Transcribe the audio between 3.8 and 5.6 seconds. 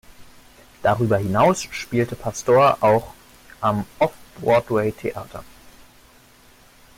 Off-Broadway-Theater.